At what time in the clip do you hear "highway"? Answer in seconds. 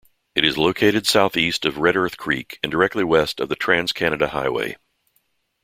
4.29-4.77